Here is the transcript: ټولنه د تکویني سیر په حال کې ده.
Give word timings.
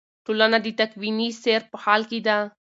ټولنه 0.25 0.57
د 0.61 0.67
تکویني 0.79 1.29
سیر 1.41 1.61
په 1.71 1.77
حال 1.83 2.01
کې 2.09 2.19
ده. 2.27 2.37